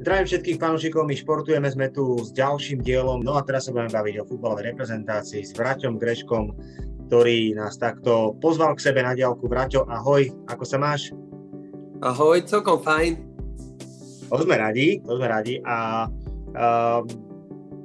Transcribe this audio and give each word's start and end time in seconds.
Zdravím 0.00 0.32
všetkých 0.32 0.56
fanúšikov, 0.56 1.04
my 1.04 1.12
športujeme, 1.12 1.68
sme 1.68 1.92
tu 1.92 2.24
s 2.24 2.32
ďalším 2.32 2.80
dielom, 2.80 3.20
no 3.20 3.36
a 3.36 3.44
teraz 3.44 3.68
sa 3.68 3.76
budeme 3.76 3.92
baviť 3.92 4.24
o 4.24 4.28
futbalovej 4.32 4.72
reprezentácii 4.72 5.44
s 5.44 5.52
Vraťom 5.52 6.00
Greškom, 6.00 6.56
ktorý 7.04 7.52
nás 7.52 7.76
takto 7.76 8.32
pozval 8.40 8.80
k 8.80 8.88
sebe 8.88 9.04
na 9.04 9.12
diálku. 9.12 9.44
Vraťo, 9.44 9.84
ahoj, 9.92 10.24
ako 10.48 10.64
sa 10.64 10.80
máš? 10.80 11.12
Ahoj, 12.00 12.40
celkom 12.48 12.80
fajn. 12.80 13.12
To 14.32 14.40
sme 14.40 14.56
radi, 14.56 15.04
to 15.04 15.20
sme 15.20 15.28
radi 15.28 15.60
a 15.68 16.08
uh, 16.08 17.04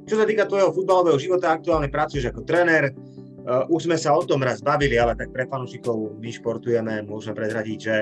čo 0.08 0.16
sa 0.16 0.24
týka 0.24 0.48
tvojho 0.48 0.72
futbalového 0.72 1.20
života, 1.20 1.52
aktuálne 1.52 1.92
pracuješ 1.92 2.32
ako 2.32 2.48
tréner, 2.48 2.96
uh, 3.44 3.68
už 3.68 3.92
sme 3.92 4.00
sa 4.00 4.16
o 4.16 4.24
tom 4.24 4.40
raz 4.40 4.64
bavili, 4.64 4.96
ale 4.96 5.20
tak 5.20 5.36
pre 5.36 5.52
fanúšikov 5.52 6.16
my 6.16 6.32
športujeme, 6.32 7.04
môžeme 7.04 7.36
prezradiť, 7.36 7.80
že, 7.84 8.00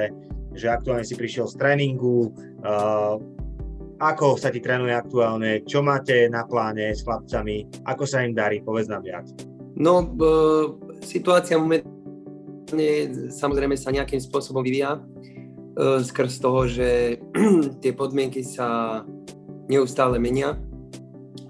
že 0.54 0.70
aktuálne 0.70 1.02
si 1.02 1.18
prišiel 1.18 1.50
z 1.50 1.58
tréningu, 1.58 2.30
uh, 2.62 3.18
ako 4.00 4.40
sa 4.40 4.50
ti 4.50 4.64
trénuje 4.64 4.94
aktuálne? 4.94 5.62
Čo 5.66 5.86
máte 5.86 6.26
na 6.30 6.46
pláne 6.48 6.94
s 6.94 7.06
chlapcami? 7.06 7.86
Ako 7.86 8.04
sa 8.08 8.26
im 8.26 8.34
darí? 8.34 8.62
Povedz 8.64 8.90
nám 8.90 9.06
viac. 9.06 9.28
No, 9.74 10.06
b- 10.06 10.78
situácia 11.02 11.58
momentálne 11.58 13.30
samozrejme 13.34 13.78
sa 13.78 13.94
nejakým 13.94 14.22
spôsobom 14.22 14.62
vyvíja 14.62 14.98
e, 14.98 15.02
skrz 16.02 16.42
toho, 16.42 16.70
že 16.70 17.20
tie 17.82 17.94
podmienky 17.94 18.46
sa 18.46 19.02
neustále 19.70 20.22
menia, 20.22 20.58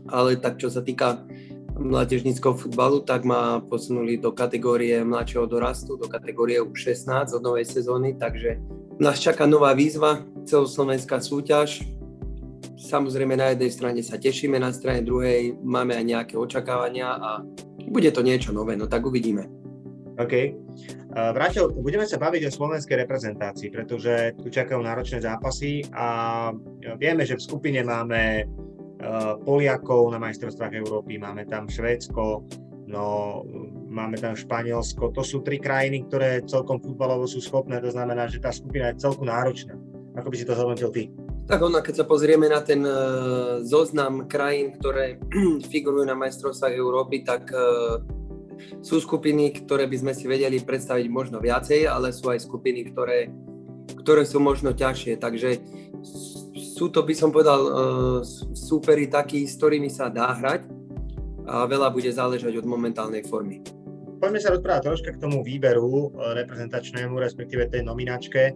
ale 0.08 0.40
tak 0.40 0.60
čo 0.60 0.72
sa 0.72 0.84
týka 0.84 1.24
mládežníckého 1.74 2.54
futbalu, 2.54 3.02
tak 3.02 3.26
ma 3.26 3.58
posunuli 3.66 4.22
do 4.22 4.30
kategórie 4.30 5.02
mladšieho 5.02 5.50
dorastu, 5.50 5.98
do 5.98 6.06
kategórie 6.06 6.62
U16 6.62 7.34
od 7.34 7.42
novej 7.42 7.66
sezóny, 7.66 8.14
takže 8.14 8.62
nás 9.02 9.18
čaká 9.18 9.50
nová 9.50 9.74
výzva, 9.74 10.22
celoslovenská 10.46 11.18
súťaž, 11.18 11.82
Samozrejme 12.84 13.40
na 13.40 13.56
jednej 13.56 13.72
strane 13.72 14.02
sa 14.04 14.20
tešíme, 14.20 14.60
na 14.60 14.76
strane 14.76 15.08
druhej 15.08 15.56
máme 15.64 15.96
aj 15.96 16.04
nejaké 16.04 16.36
očakávania 16.36 17.16
a 17.16 17.40
bude 17.88 18.12
to 18.12 18.20
niečo 18.20 18.52
nové, 18.52 18.76
no 18.76 18.92
tak 18.92 19.08
uvidíme. 19.08 19.48
OK. 20.20 20.34
Vrátil, 21.10 21.72
budeme 21.74 22.06
sa 22.06 22.22
baviť 22.22 22.46
o 22.46 22.52
slovenskej 22.52 23.08
reprezentácii, 23.08 23.72
pretože 23.72 24.36
tu 24.38 24.52
čakajú 24.52 24.84
náročné 24.84 25.24
zápasy 25.24 25.88
a 25.96 26.52
vieme, 27.02 27.24
že 27.26 27.40
v 27.40 27.46
skupine 27.50 27.82
máme 27.82 28.46
uh, 28.46 29.40
Poliakov 29.42 30.14
na 30.14 30.22
majstrovstvách 30.22 30.74
Európy, 30.78 31.18
máme 31.18 31.50
tam 31.50 31.66
Švédsko, 31.66 32.46
no 32.86 33.04
máme 33.90 34.22
tam 34.22 34.38
Španielsko. 34.38 35.16
To 35.18 35.24
sú 35.26 35.42
tri 35.42 35.58
krajiny, 35.58 36.06
ktoré 36.06 36.46
celkom 36.46 36.78
futbalovo 36.84 37.26
sú 37.26 37.42
schopné, 37.42 37.82
to 37.82 37.90
znamená, 37.90 38.30
že 38.30 38.44
tá 38.44 38.54
skupina 38.54 38.92
je 38.92 39.02
celku 39.02 39.26
náročná. 39.26 39.74
Ako 40.14 40.30
by 40.30 40.36
si 40.38 40.46
to 40.46 40.54
zhodnotil 40.54 40.94
ty? 40.94 41.10
Tak 41.44 41.60
ono, 41.60 41.84
keď 41.84 42.04
sa 42.04 42.06
pozrieme 42.08 42.48
na 42.48 42.64
ten 42.64 42.80
uh, 42.88 43.60
zoznam 43.68 44.32
krajín, 44.32 44.80
ktoré 44.80 45.20
figurujú 45.72 46.08
na 46.08 46.16
majstrovstvách 46.16 46.72
Európy, 46.72 47.28
tak 47.28 47.52
uh, 47.52 48.00
sú 48.80 49.04
skupiny, 49.04 49.52
ktoré 49.52 49.84
by 49.92 49.98
sme 50.00 50.14
si 50.16 50.24
vedeli 50.24 50.64
predstaviť 50.64 51.06
možno 51.12 51.44
viacej, 51.44 51.84
ale 51.84 52.16
sú 52.16 52.32
aj 52.32 52.48
skupiny, 52.48 52.88
ktoré, 52.96 53.28
ktoré 54.00 54.24
sú 54.24 54.40
možno 54.40 54.72
ťažšie. 54.72 55.20
Takže 55.20 55.60
sú 56.56 56.88
to, 56.88 57.04
by 57.04 57.12
som 57.12 57.36
povedal, 57.36 57.62
uh, 57.68 57.74
súperi 58.56 59.12
takí, 59.12 59.44
s 59.44 59.60
ktorými 59.60 59.92
sa 59.92 60.08
dá 60.08 60.32
hrať 60.40 60.64
a 61.44 61.68
veľa 61.68 61.92
bude 61.92 62.08
záležať 62.08 62.56
od 62.64 62.66
momentálnej 62.72 63.28
formy. 63.28 63.60
Poďme 64.24 64.40
sa 64.40 64.56
rozprávať 64.56 64.88
troška 64.88 65.10
k 65.12 65.20
tomu 65.20 65.44
výberu 65.44 66.16
reprezentačnému, 66.16 67.20
respektíve 67.20 67.68
tej 67.68 67.84
nominačke. 67.84 68.56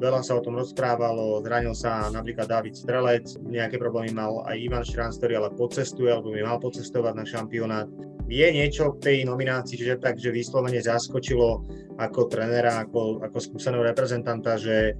Veľa 0.00 0.20
sa 0.26 0.36
o 0.36 0.44
tom 0.44 0.58
rozprávalo, 0.58 1.40
zranil 1.40 1.72
sa 1.72 2.10
napríklad 2.10 2.50
David 2.50 2.74
Strelec, 2.74 3.38
nejaké 3.44 3.78
problémy 3.78 4.12
mal 4.12 4.44
aj 4.44 4.56
Ivan 4.58 4.84
Šránc, 4.84 5.16
ktorý 5.16 5.40
ale 5.40 5.50
pocestuje, 5.54 6.10
alebo 6.10 6.34
by 6.34 6.42
mal 6.42 6.58
pocestovať 6.60 7.14
na 7.16 7.24
šampionát. 7.24 7.88
Je 8.24 8.44
niečo 8.50 8.96
v 8.96 9.00
tej 9.04 9.16
nominácii, 9.28 9.76
že 9.76 10.00
tak, 10.00 10.16
že 10.16 10.32
vyslovene 10.32 10.80
zaskočilo 10.80 11.64
ako 12.00 12.20
trenera, 12.26 12.82
ako, 12.82 13.20
ako 13.20 13.38
skúseného 13.38 13.84
reprezentanta, 13.84 14.56
že 14.56 14.96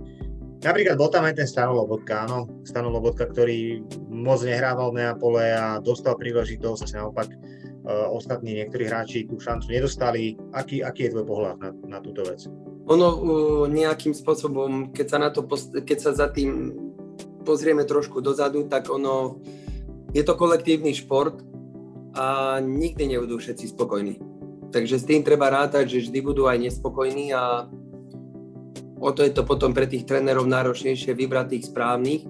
Napríklad 0.64 0.96
bol 0.96 1.12
tam 1.12 1.28
aj 1.28 1.36
ten 1.36 1.44
Stano 1.44 1.76
Lobotka, 1.76 2.24
áno, 2.24 2.48
Stano 2.64 2.88
Lobotka, 2.88 3.28
ktorý 3.28 3.84
moc 4.08 4.40
nehrával 4.40 4.96
v 4.96 5.04
Neapole 5.04 5.52
a 5.52 5.76
dostal 5.76 6.16
príležitosť, 6.16 6.96
naopak 6.96 7.28
uh, 7.28 8.08
ostatní 8.08 8.56
niektorí 8.56 8.88
hráči 8.88 9.28
tú 9.28 9.36
šancu 9.36 9.68
nedostali. 9.68 10.40
Aký, 10.56 10.80
aký 10.80 11.04
je 11.04 11.12
tvoj 11.12 11.28
pohľad 11.28 11.60
na, 11.60 11.68
na 11.84 11.98
túto 12.00 12.24
vec? 12.24 12.48
Ono 12.84 13.08
nejakým 13.64 14.12
spôsobom, 14.12 14.92
keď 14.92 15.06
sa, 15.08 15.18
na 15.18 15.28
to, 15.32 15.44
keď 15.80 15.98
sa 15.98 16.10
za 16.12 16.28
tým 16.28 16.76
pozrieme 17.44 17.84
trošku 17.84 18.20
dozadu, 18.20 18.68
tak 18.68 18.92
ono, 18.92 19.40
je 20.12 20.20
to 20.24 20.36
kolektívny 20.36 20.92
šport 20.92 21.40
a 22.16 22.58
nikdy 22.60 23.16
nebudú 23.16 23.40
všetci 23.40 23.72
spokojní. 23.72 24.14
Takže 24.74 24.98
s 24.98 25.06
tým 25.06 25.22
treba 25.22 25.54
rátať, 25.54 25.86
že 25.86 26.08
vždy 26.08 26.18
budú 26.20 26.50
aj 26.50 26.58
nespokojní 26.58 27.30
a 27.30 27.70
o 28.98 29.10
to 29.12 29.22
je 29.22 29.32
to 29.32 29.46
potom 29.46 29.70
pre 29.70 29.86
tých 29.86 30.04
trénerov 30.04 30.48
náročnejšie 30.50 31.14
vybrať 31.14 31.46
tých 31.56 31.64
správnych. 31.70 32.22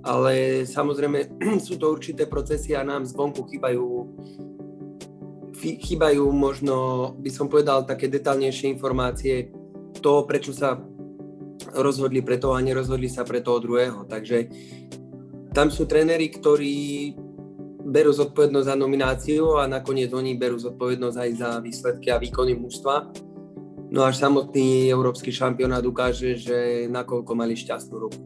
Ale 0.00 0.64
samozrejme 0.64 1.36
sú 1.66 1.76
to 1.76 1.92
určité 1.92 2.24
procesy 2.24 2.72
a 2.72 2.86
nám 2.86 3.04
zvonku 3.04 3.44
chýbajú 3.48 3.99
chýbajú 5.60 6.24
možno, 6.32 6.76
by 7.20 7.30
som 7.30 7.46
povedal, 7.46 7.84
také 7.84 8.08
detálnejšie 8.08 8.72
informácie 8.72 9.52
toho, 10.00 10.24
prečo 10.24 10.56
sa 10.56 10.80
rozhodli 11.76 12.24
pre 12.24 12.40
toho 12.40 12.56
a 12.56 12.64
nerozhodli 12.64 13.06
sa 13.06 13.22
pre 13.22 13.44
toho 13.44 13.60
druhého. 13.60 14.08
Takže 14.08 14.48
tam 15.52 15.68
sú 15.68 15.84
tréneri, 15.84 16.32
ktorí 16.32 17.12
berú 17.84 18.12
zodpovednosť 18.14 18.66
za 18.70 18.76
nomináciu 18.76 19.58
a 19.58 19.66
nakoniec 19.66 20.12
oni 20.14 20.38
berú 20.38 20.56
zodpovednosť 20.56 21.16
aj 21.16 21.30
za 21.36 21.50
výsledky 21.58 22.08
a 22.12 22.20
výkony 22.22 22.54
mužstva. 22.54 23.10
No 23.90 24.06
až 24.06 24.22
samotný 24.22 24.86
európsky 24.86 25.34
šampionát 25.34 25.82
ukáže, 25.82 26.38
že 26.38 26.86
nakoľko 26.86 27.32
mali 27.34 27.58
šťastnú 27.58 27.96
ruku. 27.98 28.20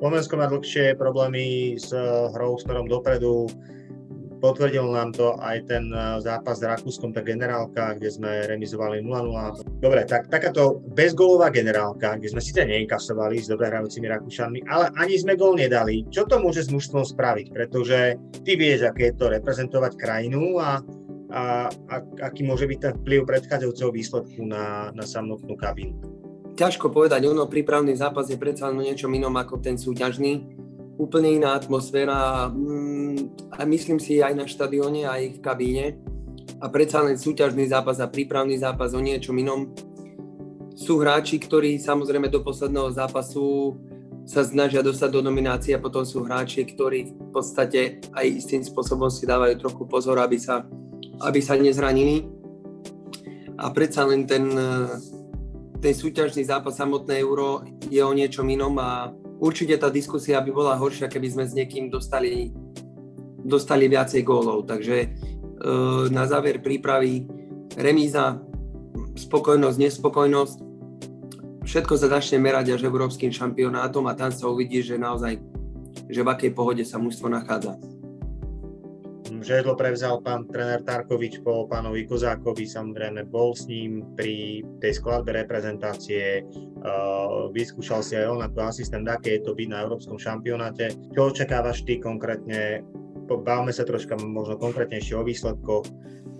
Slovensko 0.00 0.34
má 0.34 0.50
dlhšie 0.50 0.98
problémy 0.98 1.78
s 1.78 1.94
hrou 2.34 2.58
smerom 2.58 2.90
dopredu 2.90 3.46
Potvrdil 4.42 4.82
nám 4.90 5.14
to 5.14 5.38
aj 5.38 5.70
ten 5.70 5.86
eh, 5.94 6.18
zápas 6.18 6.58
s 6.58 6.66
Rakúskom, 6.66 7.14
tá 7.14 7.22
generálka, 7.22 7.94
kde 7.94 8.10
sme 8.10 8.50
remizovali 8.50 8.98
0-0. 8.98 9.78
Dobre, 9.78 10.02
tak 10.02 10.26
takáto 10.26 10.82
bezgolová 10.98 11.54
generálka, 11.54 12.18
kde 12.18 12.34
sme 12.34 12.42
síce 12.42 12.66
neinkasovali 12.66 13.38
s 13.38 13.46
dobre 13.46 13.70
hrajúcimi 13.70 14.10
Rakúšanmi, 14.10 14.66
ale 14.66 14.90
ani 14.98 15.14
sme 15.14 15.38
gol 15.38 15.54
nedali. 15.54 16.02
Čo 16.10 16.26
to 16.26 16.42
môže 16.42 16.66
s 16.66 16.74
mužstvom 16.74 17.06
spraviť? 17.06 17.54
Pretože 17.54 18.18
ty 18.42 18.58
vieš, 18.58 18.90
aké 18.90 19.14
je 19.14 19.22
to 19.22 19.30
reprezentovať 19.30 19.94
krajinu 19.94 20.58
a, 20.58 20.82
a, 21.30 21.70
a 21.70 21.94
aký 22.26 22.42
môže 22.42 22.66
byť 22.66 22.78
ten 22.82 22.92
vplyv 22.98 23.22
predchádzajúceho 23.22 23.94
výsledku 23.94 24.42
na, 24.42 24.90
na 24.90 25.06
samotnú 25.06 25.54
kabínu. 25.54 25.94
Ťažko 26.58 26.90
povedať, 26.90 27.30
ono 27.30 27.46
prípravný 27.46 27.94
zápas 27.94 28.26
je 28.26 28.36
predsa 28.36 28.74
niečo 28.74 29.06
inom 29.06 29.32
ako 29.38 29.62
ten 29.62 29.78
súťažný 29.78 30.62
úplne 31.00 31.34
iná 31.34 31.56
atmosféra 31.56 32.46
mm, 32.52 32.91
a 33.52 33.64
myslím 33.68 34.00
si 34.00 34.24
aj 34.24 34.32
na 34.32 34.46
štadióne, 34.48 35.04
aj 35.04 35.36
v 35.36 35.42
kabíne 35.44 35.86
a 36.62 36.70
predsa 36.70 37.02
len 37.02 37.18
súťažný 37.18 37.68
zápas 37.68 38.00
a 38.00 38.08
prípravný 38.08 38.56
zápas 38.56 38.94
o 38.96 39.00
niečom 39.02 39.34
inom. 39.34 39.74
Sú 40.72 41.02
hráči, 41.02 41.36
ktorí 41.36 41.76
samozrejme 41.76 42.32
do 42.32 42.40
posledného 42.40 42.88
zápasu 42.94 43.76
sa 44.22 44.46
snažia 44.46 44.80
dostať 44.80 45.10
do 45.10 45.20
nominácie 45.20 45.74
a 45.74 45.82
potom 45.82 46.06
sú 46.06 46.22
hráči, 46.22 46.62
ktorí 46.62 47.12
v 47.12 47.30
podstate 47.34 48.00
aj 48.14 48.26
istým 48.26 48.62
spôsobom 48.62 49.10
si 49.10 49.26
dávajú 49.26 49.58
trochu 49.58 49.82
pozor, 49.90 50.22
aby 50.22 50.38
sa, 50.38 50.62
aby 51.20 51.42
sa 51.42 51.58
nezranili. 51.58 52.24
A 53.58 53.68
predsa 53.74 54.06
len 54.06 54.24
ten, 54.24 54.48
ten 55.82 55.94
súťažný 55.94 56.46
zápas 56.46 56.78
samotné 56.78 57.18
euro 57.20 57.66
je 57.90 58.00
o 58.00 58.14
niečom 58.14 58.46
inom 58.46 58.78
a 58.78 59.10
určite 59.42 59.74
tá 59.76 59.90
diskusia 59.90 60.38
by 60.38 60.50
bola 60.54 60.78
horšia, 60.78 61.10
keby 61.10 61.28
sme 61.28 61.44
s 61.44 61.52
niekým 61.58 61.90
dostali, 61.90 62.54
dostali 63.52 63.92
viacej 63.92 64.24
gólov. 64.24 64.64
Takže 64.64 64.96
e, 65.04 65.08
na 66.08 66.24
záver 66.24 66.64
prípravy 66.64 67.28
remíza, 67.76 68.40
spokojnosť, 69.20 69.76
nespokojnosť. 69.76 70.56
Všetko 71.62 71.94
sa 72.00 72.08
začne 72.18 72.40
merať 72.40 72.74
až 72.74 72.88
európskym 72.88 73.30
šampionátom 73.30 74.08
a 74.08 74.16
tam 74.16 74.32
sa 74.32 74.48
uvidí, 74.48 74.80
že 74.80 74.96
naozaj 74.96 75.52
že 76.12 76.20
v 76.20 76.28
akej 76.28 76.52
pohode 76.52 76.84
sa 76.84 77.00
mužstvo 77.00 77.28
nachádza. 77.32 77.76
Žedlo 79.42 79.74
prevzal 79.74 80.22
pán 80.22 80.46
tréner 80.46 80.86
Tarkovič 80.86 81.42
po 81.42 81.66
pánovi 81.66 82.06
Kozákovi, 82.06 82.62
samozrejme 82.62 83.26
bol 83.26 83.58
s 83.58 83.66
ním 83.66 84.06
pri 84.14 84.62
tej 84.78 85.02
skladbe 85.02 85.34
reprezentácie, 85.34 86.46
uh, 86.46 87.50
vyskúšal 87.50 88.06
si 88.06 88.14
aj 88.14 88.38
on 88.38 88.40
ako 88.46 88.70
asistent, 88.70 89.02
aké 89.10 89.40
je 89.40 89.42
to 89.42 89.58
byť 89.58 89.68
na 89.72 89.82
Európskom 89.82 90.14
šampionáte. 90.14 90.94
Čo 91.10 91.34
očakávaš 91.34 91.82
ty 91.82 91.98
konkrétne? 91.98 92.86
Bavme 93.26 93.72
sa 93.74 93.86
troška 93.86 94.18
možno 94.20 94.58
konkrétnejšie 94.60 95.14
o 95.18 95.26
výsledkoch. 95.26 95.86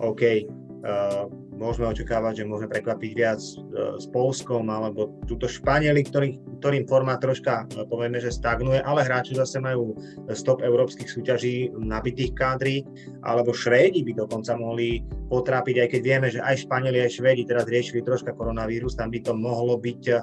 OK, 0.01 0.21
uh, 0.23 1.25
môžeme 1.63 1.89
očakávať, 1.89 2.43
že 2.43 2.49
môžeme 2.49 2.73
prekvapiť 2.73 3.11
viac 3.15 3.39
e, 3.39 3.55
s 4.01 4.05
Polskom 4.09 4.67
alebo 4.67 5.15
túto 5.29 5.45
Španieli, 5.45 6.03
ktorý, 6.03 6.35
ktorým 6.59 6.83
formát 6.89 7.21
troška 7.21 7.65
e, 7.71 7.85
povieme, 7.87 8.17
že 8.19 8.33
stagnuje, 8.33 8.81
ale 8.81 9.05
hráči 9.05 9.37
zase 9.37 9.61
majú 9.61 9.95
stop 10.33 10.59
európskych 10.59 11.07
súťaží 11.07 11.71
nabitých 11.77 12.33
kádry, 12.35 12.83
alebo 13.23 13.55
Švédi 13.55 14.03
by 14.03 14.27
dokonca 14.27 14.57
mohli 14.57 15.05
potrápiť, 15.29 15.75
aj 15.85 15.89
keď 15.93 16.01
vieme, 16.03 16.27
že 16.27 16.43
aj 16.43 16.67
Španieli, 16.67 16.99
aj 16.99 17.15
Švédi 17.15 17.47
teraz 17.47 17.69
riešili 17.69 18.03
troška 18.03 18.33
koronavírus, 18.35 18.97
tam 18.97 19.13
by 19.13 19.19
to 19.23 19.33
mohlo 19.33 19.79
byť 19.79 20.01
uh, 20.13 20.21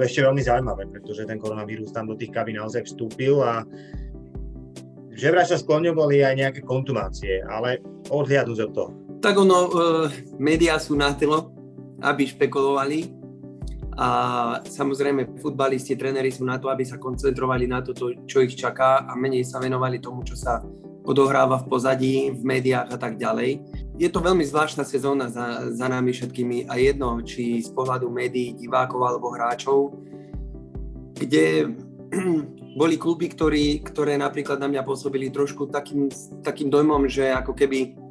ešte 0.00 0.24
veľmi 0.24 0.42
zaujímavé, 0.44 0.88
pretože 0.88 1.28
ten 1.28 1.40
koronavírus 1.40 1.92
tam 1.92 2.08
do 2.08 2.16
tých 2.16 2.32
kabín 2.32 2.60
naozaj 2.60 2.84
vstúpil 2.84 3.40
a 3.40 3.64
že 5.14 5.30
vraj 5.30 5.46
sa 5.46 5.56
skloňovali 5.56 6.26
aj 6.26 6.34
nejaké 6.34 6.60
kontumácie, 6.66 7.40
ale 7.46 7.80
odhliadnúť 8.10 8.60
od 8.66 8.72
toho 8.74 8.92
tak 9.24 9.40
ono, 9.40 9.58
e, 9.64 9.70
médiá 10.36 10.76
sú 10.76 10.92
na 10.92 11.16
telo, 11.16 11.48
aby 12.04 12.28
špekulovali 12.28 13.08
a 13.96 14.08
samozrejme 14.68 15.40
futbalisti, 15.40 15.96
tréneri 15.96 16.28
sú 16.28 16.44
na 16.44 16.60
to, 16.60 16.68
aby 16.68 16.84
sa 16.84 17.00
koncentrovali 17.00 17.64
na 17.64 17.80
to, 17.80 17.96
čo 18.28 18.44
ich 18.44 18.52
čaká 18.52 19.08
a 19.08 19.16
menej 19.16 19.48
sa 19.48 19.64
venovali 19.64 19.96
tomu, 19.96 20.20
čo 20.28 20.36
sa 20.36 20.60
odohráva 21.08 21.64
v 21.64 21.68
pozadí, 21.72 22.16
v 22.36 22.42
médiách 22.44 22.92
a 22.92 22.96
tak 23.00 23.16
ďalej. 23.16 23.64
Je 23.96 24.08
to 24.12 24.20
veľmi 24.20 24.44
zvláštna 24.44 24.84
sezóna 24.84 25.32
za, 25.32 25.72
za 25.72 25.86
nami 25.88 26.12
všetkými 26.12 26.68
a 26.68 26.76
jedno, 26.76 27.16
či 27.24 27.64
z 27.64 27.70
pohľadu 27.72 28.12
médií, 28.12 28.52
divákov 28.60 29.00
alebo 29.08 29.32
hráčov, 29.32 29.96
kde 31.16 31.72
boli 32.74 32.98
kluby, 32.98 33.30
ktorí, 33.30 33.80
ktoré 33.86 34.18
napríklad 34.18 34.58
na 34.58 34.66
mňa 34.66 34.82
pôsobili 34.82 35.30
trošku 35.30 35.70
takým, 35.70 36.10
takým 36.42 36.68
dojmom, 36.68 37.06
že 37.06 37.30
ako 37.30 37.54
keby 37.54 38.04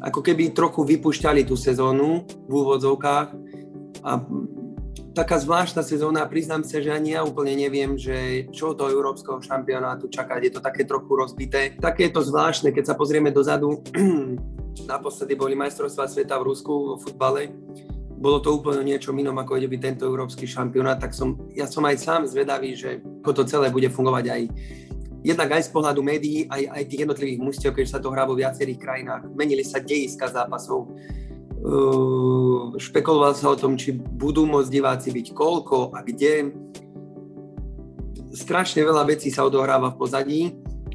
ako 0.00 0.24
keby 0.24 0.56
trochu 0.56 0.80
vypušťali 0.80 1.44
tú 1.44 1.60
sezónu 1.60 2.24
v 2.48 2.52
úvodzovkách. 2.52 3.28
A 4.00 4.10
taká 5.12 5.36
zvláštna 5.36 5.84
sezóna, 5.84 6.24
priznám 6.24 6.64
sa, 6.64 6.80
že 6.80 6.88
ani 6.88 7.12
ja 7.12 7.20
úplne 7.20 7.52
neviem, 7.52 8.00
že 8.00 8.48
čo 8.48 8.72
do 8.72 8.88
európskeho 8.88 9.44
šampionátu 9.44 10.08
čakať, 10.08 10.40
je 10.40 10.52
to 10.56 10.60
také 10.64 10.88
trochu 10.88 11.12
rozbité. 11.12 11.76
Také 11.76 12.08
je 12.08 12.16
to 12.16 12.22
zvláštne, 12.24 12.72
keď 12.72 12.94
sa 12.94 12.94
pozrieme 12.96 13.28
dozadu, 13.28 13.84
naposledy 14.88 15.36
boli 15.36 15.52
majstrovstvá 15.52 16.08
sveta 16.08 16.40
v 16.40 16.48
Rusku 16.48 16.72
vo 16.72 16.96
futbale, 16.96 17.52
bolo 18.20 18.38
to 18.44 18.52
úplne 18.52 18.84
niečo 18.84 19.16
inom, 19.16 19.40
ako 19.40 19.56
ide 19.56 19.72
byť 19.72 19.80
tento 19.80 20.04
európsky 20.04 20.44
šampionát, 20.44 21.00
tak 21.00 21.16
som, 21.16 21.40
ja 21.56 21.64
som 21.64 21.80
aj 21.88 21.96
sám 21.96 22.22
zvedavý, 22.28 22.76
že 22.76 23.00
ako 23.24 23.32
to 23.32 23.42
celé 23.48 23.72
bude 23.72 23.88
fungovať 23.88 24.24
aj 24.28 24.42
jednak 25.20 25.52
aj 25.52 25.68
z 25.68 25.70
pohľadu 25.72 26.00
médií, 26.00 26.48
aj, 26.48 26.62
aj 26.68 26.82
tých 26.88 27.00
jednotlivých 27.04 27.40
mústiev, 27.40 27.72
keď 27.76 27.86
sa 27.88 27.98
to 28.00 28.12
hrá 28.12 28.24
vo 28.24 28.36
viacerých 28.36 28.80
krajinách. 28.80 29.28
Menili 29.36 29.64
sa 29.64 29.80
dejiska 29.80 30.32
zápasov, 30.32 30.88
uh, 30.88 32.72
špekuloval 32.80 33.36
sa 33.36 33.52
o 33.52 33.56
tom, 33.56 33.76
či 33.76 33.92
budú 33.96 34.48
môcť 34.48 34.72
diváci 34.72 35.08
byť 35.12 35.26
koľko 35.36 35.92
a 35.92 36.00
kde. 36.00 36.52
Strašne 38.32 38.80
veľa 38.80 39.04
vecí 39.08 39.28
sa 39.28 39.44
odohráva 39.44 39.92
v 39.92 39.98
pozadí. 40.00 40.40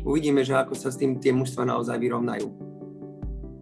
Uvidíme, 0.05 0.45
že 0.45 0.57
ako 0.57 0.73
sa 0.77 0.89
s 0.93 0.97
tým 0.97 1.17
tie 1.17 1.33
mužstva 1.33 1.65
naozaj 1.65 1.97
vyrovnajú. 1.97 2.47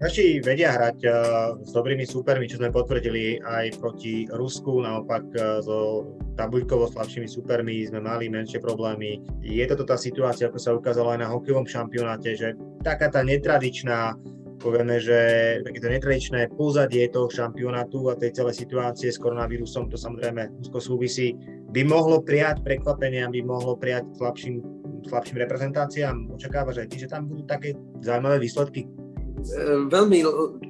Naši 0.03 0.43
vedia 0.43 0.75
hrať 0.75 0.99
uh, 1.07 1.15
s 1.63 1.71
dobrými 1.71 2.03
súpermi, 2.03 2.43
čo 2.43 2.59
sme 2.59 2.75
potvrdili 2.75 3.39
aj 3.39 3.79
proti 3.79 4.27
Rusku, 4.27 4.83
naopak 4.83 5.23
uh, 5.39 5.63
so 5.63 6.03
tabuľkovo 6.35 6.91
slabšími 6.91 7.23
súpermi 7.23 7.87
sme 7.87 8.03
mali 8.03 8.27
menšie 8.27 8.59
problémy. 8.59 9.23
Je 9.39 9.63
toto 9.63 9.87
tá 9.87 9.95
situácia, 9.95 10.51
ako 10.51 10.59
sa 10.59 10.75
ukázalo 10.75 11.15
aj 11.15 11.23
na 11.23 11.31
hokejovom 11.31 11.63
šampionáte, 11.63 12.35
že 12.35 12.51
taká 12.83 13.07
tá 13.07 13.23
netradičná 13.23 14.19
povieme, 14.59 14.99
že 14.99 15.19
takéto 15.63 15.87
netradičné 15.87 16.51
pozadie 16.59 17.07
toho 17.07 17.31
šampionátu 17.31 18.11
a 18.11 18.19
tej 18.19 18.35
celej 18.35 18.59
situácie 18.59 19.07
s 19.07 19.23
koronavírusom, 19.23 19.87
to 19.87 19.95
samozrejme 19.95 20.51
úzko 20.59 20.83
súvisí, 20.83 21.31
by 21.71 21.79
mohlo 21.87 22.19
prijať 22.19 22.59
prekvapenia, 22.59 23.31
by 23.31 23.39
mohlo 23.39 23.79
prijať 23.79 24.03
slabším, 24.19 24.59
slabším 25.07 25.47
reprezentáciám. 25.47 26.27
Očakávaš 26.35 26.83
aj 26.83 26.87
ty, 26.91 26.95
že 26.99 27.11
tam 27.11 27.31
budú 27.31 27.47
také 27.47 27.71
zaujímavé 28.03 28.43
výsledky? 28.43 29.02
E, 29.43 29.87
veľmi 29.91 30.19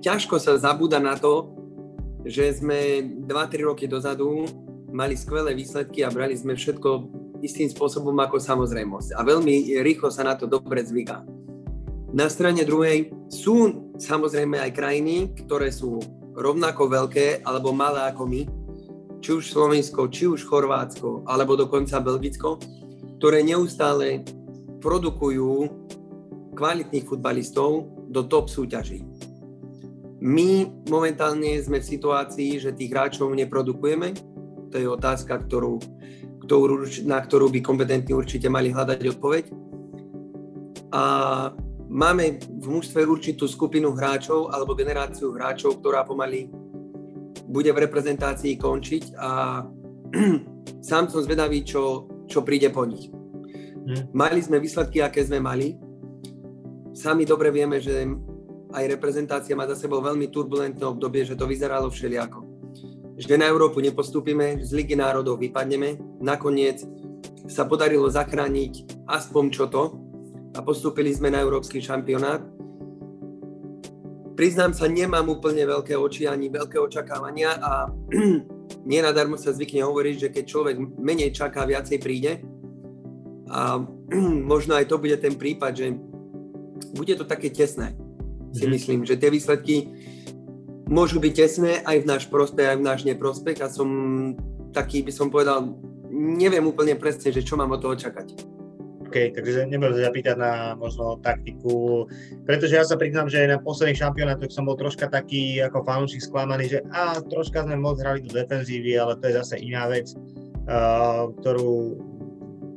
ťažko 0.02 0.42
sa 0.42 0.58
zabúda 0.58 0.98
na 0.98 1.14
to, 1.14 1.54
že 2.26 2.64
sme 2.64 3.04
2-3 3.28 3.70
roky 3.70 3.86
dozadu 3.86 4.48
mali 4.94 5.18
skvelé 5.18 5.54
výsledky 5.54 6.06
a 6.06 6.14
brali 6.14 6.38
sme 6.38 6.56
všetko 6.58 6.90
istým 7.44 7.68
spôsobom 7.68 8.16
ako 8.24 8.40
samozrejmosť. 8.40 9.20
A 9.20 9.22
veľmi 9.22 9.84
rýchlo 9.84 10.08
sa 10.08 10.24
na 10.24 10.34
to 10.40 10.48
dobre 10.48 10.80
zvyká. 10.82 11.22
Na 12.14 12.30
strane 12.30 12.62
druhej 12.64 13.10
sú 13.28 13.90
samozrejme 13.98 14.62
aj 14.62 14.78
krajiny, 14.78 15.34
ktoré 15.44 15.74
sú 15.74 15.98
rovnako 16.38 16.90
veľké 16.90 17.42
alebo 17.42 17.74
malé 17.74 18.06
ako 18.10 18.24
my, 18.30 18.42
či 19.20 19.30
už 19.34 19.50
Slovensko, 19.50 20.12
či 20.14 20.30
už 20.30 20.46
Chorvátsko, 20.46 21.26
alebo 21.26 21.58
dokonca 21.58 22.04
Belgicko, 22.04 22.62
ktoré 23.18 23.42
neustále 23.42 24.22
produkujú 24.84 25.72
kvalitných 26.54 27.08
futbalistov, 27.08 27.93
do 28.14 28.30
top 28.30 28.46
súťaží. 28.46 29.02
My 30.24 30.70
momentálne 30.88 31.58
sme 31.60 31.82
v 31.82 31.90
situácii, 31.98 32.62
že 32.62 32.78
tých 32.78 32.94
hráčov 32.94 33.34
neprodukujeme. 33.34 34.14
To 34.72 34.76
je 34.80 34.88
otázka, 34.88 35.36
ktorú, 35.36 35.82
ktorú, 36.48 36.88
na 37.04 37.20
ktorú 37.20 37.52
by 37.52 37.60
kompetentní 37.60 38.16
určite 38.16 38.48
mali 38.48 38.72
hľadať 38.72 39.00
odpoveď. 39.18 39.44
A 40.94 41.04
máme 41.92 42.40
v 42.40 42.66
mužstve 42.72 43.04
určitú 43.04 43.50
skupinu 43.50 43.92
hráčov 43.92 44.54
alebo 44.54 44.78
generáciu 44.78 45.36
hráčov, 45.36 45.84
ktorá 45.84 46.08
pomaly 46.08 46.48
bude 47.44 47.74
v 47.76 47.82
reprezentácii 47.84 48.56
končiť 48.56 49.04
a 49.20 49.62
sám 50.88 51.12
som 51.12 51.20
zvedavý, 51.20 51.68
čo, 51.68 52.08
čo 52.30 52.46
príde 52.48 52.72
po 52.72 52.88
nich. 52.88 53.12
Hm. 53.84 54.16
Mali 54.16 54.40
sme 54.40 54.64
výsledky, 54.64 55.04
aké 55.04 55.20
sme 55.28 55.44
mali, 55.44 55.76
sami 56.94 57.26
dobre 57.26 57.50
vieme, 57.50 57.82
že 57.82 58.06
aj 58.74 58.90
reprezentácia 58.90 59.54
má 59.54 59.70
za 59.70 59.78
sebou 59.78 60.02
veľmi 60.02 60.34
turbulentné 60.34 60.82
obdobie, 60.82 61.26
že 61.26 61.38
to 61.38 61.46
vyzeralo 61.46 61.94
všelijako. 61.94 62.42
Že 63.14 63.38
na 63.38 63.46
Európu 63.46 63.78
nepostúpime, 63.78 64.66
z 64.66 64.74
Ligy 64.74 64.98
národov 64.98 65.38
vypadneme, 65.38 66.22
nakoniec 66.22 66.82
sa 67.46 67.70
podarilo 67.70 68.10
zachrániť 68.10 69.06
aspoň 69.06 69.46
čo 69.54 69.66
to 69.70 69.84
a 70.58 70.60
postúpili 70.66 71.14
sme 71.14 71.30
na 71.30 71.42
Európsky 71.44 71.82
šampionát. 71.84 72.42
Priznám 74.34 74.74
sa, 74.74 74.90
nemám 74.90 75.30
úplne 75.30 75.62
veľké 75.62 75.94
oči 75.94 76.26
ani 76.26 76.50
veľké 76.50 76.82
očakávania 76.82 77.54
a 77.62 77.86
nenadarmo 78.90 79.38
sa 79.38 79.54
zvykne 79.54 79.86
hovoriť, 79.86 80.16
že 80.18 80.30
keď 80.34 80.44
človek 80.50 80.76
menej 80.98 81.30
čaká, 81.38 81.70
viacej 81.70 82.02
príde. 82.02 82.42
A 83.54 83.78
možno 84.52 84.74
aj 84.74 84.90
to 84.90 84.98
bude 84.98 85.22
ten 85.22 85.38
prípad, 85.38 85.72
že 85.78 85.94
bude 86.92 87.16
to 87.16 87.24
také 87.24 87.48
tesné, 87.54 87.96
si 88.52 88.66
mm 88.68 88.72
myslím, 88.74 89.00
že 89.08 89.18
tie 89.18 89.32
výsledky 89.32 89.90
môžu 90.90 91.18
byť 91.18 91.34
tesné 91.34 91.74
aj 91.88 92.04
v 92.04 92.10
náš 92.10 92.24
prospech, 92.28 92.68
aj 92.68 92.78
v 92.80 92.86
náš 92.86 93.02
neprospech 93.08 93.58
a 93.64 93.68
som 93.72 93.90
taký, 94.76 95.06
by 95.06 95.14
som 95.14 95.32
povedal, 95.32 95.74
neviem 96.14 96.66
úplne 96.66 96.98
presne, 97.00 97.34
že 97.34 97.46
čo 97.46 97.58
mám 97.58 97.74
od 97.74 97.82
toho 97.82 97.96
čakať. 97.98 98.54
OK, 99.14 99.30
takže 99.38 99.70
nebudem 99.70 100.02
sa 100.02 100.10
pýtať 100.10 100.36
na 100.42 100.74
možno 100.74 101.22
taktiku, 101.22 102.10
pretože 102.50 102.74
ja 102.74 102.82
sa 102.82 102.98
priznám, 102.98 103.30
že 103.30 103.46
na 103.46 103.62
posledných 103.62 104.02
šampionátoch 104.02 104.50
som 104.50 104.66
bol 104.66 104.74
troška 104.74 105.06
taký 105.06 105.62
ako 105.62 105.86
fanúšik 105.86 106.26
sklamaný, 106.26 106.66
že 106.66 106.80
a 106.90 107.22
troška 107.22 107.62
sme 107.62 107.78
moc 107.78 108.02
hrali 108.02 108.26
do 108.26 108.34
defenzívy, 108.34 108.98
ale 108.98 109.14
to 109.22 109.30
je 109.30 109.38
zase 109.38 109.62
iná 109.62 109.86
vec, 109.86 110.10
uh, 110.18 111.30
ktorú 111.38 111.94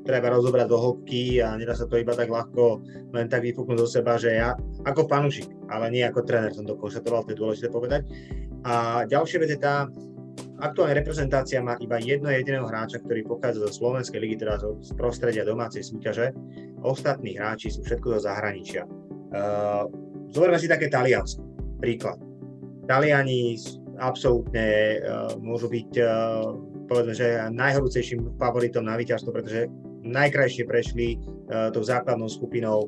treba 0.07 0.31
rozobrať 0.31 0.67
do 0.71 0.79
hĺbky 0.79 1.43
a 1.43 1.59
nedá 1.59 1.75
sa 1.75 1.91
to 1.91 1.99
iba 1.99 2.15
tak 2.15 2.31
ľahko 2.31 2.81
len 3.11 3.27
tak 3.27 3.43
vyfúknuť 3.43 3.77
do 3.77 3.89
seba, 3.91 4.15
že 4.15 4.39
ja 4.39 4.55
ako 4.87 5.11
fanúšik, 5.11 5.51
ale 5.67 5.91
nie 5.91 6.07
ako 6.07 6.23
tréner 6.23 6.55
som 6.55 6.63
to 6.63 6.79
konštatoval, 6.79 7.27
to 7.27 7.35
je 7.35 7.41
dôležité 7.43 7.69
povedať. 7.69 8.07
A 8.63 9.03
ďalšia 9.05 9.43
vec 9.43 9.51
je 9.53 9.61
tá, 9.61 9.91
aktuálna 10.63 10.97
reprezentácia 10.97 11.59
má 11.59 11.75
iba 11.83 11.99
jedno 11.99 12.31
jediného 12.31 12.67
hráča, 12.71 13.03
ktorý 13.03 13.27
pochádza 13.27 13.67
zo 13.67 13.71
Slovenskej 13.83 14.23
ligy, 14.23 14.39
teda 14.41 14.63
z 14.81 14.91
prostredia 14.95 15.43
domácej 15.43 15.83
súťaže. 15.83 16.31
Ostatní 16.87 17.35
hráči 17.35 17.75
sú 17.75 17.83
všetko 17.83 18.17
zo 18.17 18.31
zahraničia. 18.31 18.87
Uh, 18.87 19.91
zoberme 20.31 20.57
si 20.57 20.71
také 20.71 20.87
Taliansko, 20.87 21.43
príklad. 21.83 22.23
Taliani 22.87 23.59
absolútne 23.99 25.03
uh, 25.03 25.35
môžu 25.43 25.67
byť 25.67 25.91
uh, 25.99 26.55
povedzme, 26.87 27.15
že 27.19 27.51
najhorúcejším 27.51 28.39
favoritom 28.39 28.87
na 28.87 28.95
víťazstvo, 28.95 29.35
pretože 29.35 29.67
najkrajšie 30.07 30.65
prešli 30.65 31.19
uh, 31.19 31.69
tou 31.75 31.83
základnou 31.83 32.31
skupinou 32.31 32.87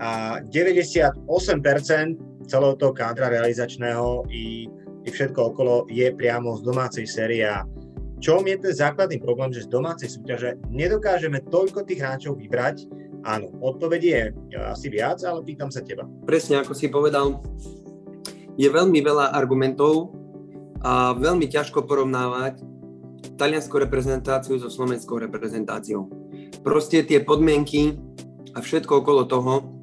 a 0.00 0.42
98% 0.50 1.22
celého 2.44 2.74
toho 2.76 2.92
kádra 2.92 3.30
realizačného 3.30 4.26
i, 4.28 4.68
i 5.04 5.08
všetko 5.08 5.54
okolo 5.54 5.86
je 5.88 6.10
priamo 6.12 6.58
z 6.58 6.60
domácej 6.66 7.06
série 7.06 7.46
a 7.46 7.64
čom 8.24 8.40
je 8.48 8.56
ten 8.56 8.72
základný 8.72 9.20
problém, 9.20 9.52
že 9.52 9.68
z 9.68 9.72
domácej 9.76 10.08
súťaže 10.08 10.56
nedokážeme 10.72 11.44
toľko 11.52 11.84
tých 11.84 12.00
hráčov 12.00 12.40
vybrať? 12.40 12.88
Áno, 13.20 13.52
odpoveď 13.60 14.00
je 14.00 14.20
asi 14.64 14.88
viac, 14.88 15.20
ale 15.28 15.44
pýtam 15.44 15.68
sa 15.68 15.84
teba. 15.84 16.08
Presne 16.24 16.64
ako 16.64 16.72
si 16.72 16.88
povedal, 16.88 17.44
je 18.56 18.64
veľmi 18.64 18.96
veľa 19.04 19.36
argumentov 19.36 20.16
a 20.80 21.12
veľmi 21.12 21.52
ťažko 21.52 21.84
porovnávať 21.84 22.64
talianskou 23.36 23.76
reprezentáciu 23.76 24.56
so 24.56 24.72
slovenskou 24.72 25.20
reprezentáciou. 25.20 26.08
Proste 26.64 27.04
tie 27.04 27.20
podmienky 27.20 28.00
a 28.56 28.64
všetko 28.64 29.04
okolo 29.04 29.28
toho 29.28 29.76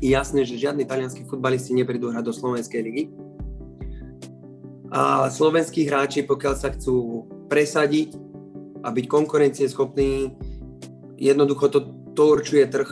je 0.00 0.16
jasné, 0.16 0.48
že 0.48 0.56
žiadni 0.56 0.88
talianskí 0.88 1.28
futbalisti 1.28 1.76
neprídu 1.76 2.08
hrať 2.08 2.24
do 2.24 2.32
Slovenskej 2.32 2.80
ligy. 2.80 3.04
A 4.88 5.28
slovenskí 5.28 5.84
hráči, 5.84 6.24
pokiaľ 6.24 6.54
sa 6.56 6.72
chcú 6.72 7.28
presadiť 7.52 8.16
a 8.80 8.88
byť 8.88 9.04
konkurencieschopní, 9.04 10.32
jednoducho 11.20 11.68
to, 11.68 11.92
to 12.16 12.22
určuje 12.40 12.64
trh. 12.72 12.88